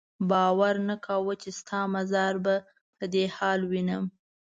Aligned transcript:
ما 0.03 0.07
باور 0.29 0.75
نه 0.89 0.95
کاوه 1.05 1.33
چې 1.41 1.49
ستا 1.59 1.79
مزار 1.95 2.33
به 2.45 2.55
په 2.97 3.05
دې 3.13 3.25
حال 3.35 3.59
وینم. 3.71 4.05